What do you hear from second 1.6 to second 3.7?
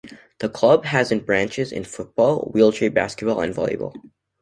in football, wheelchair basketball and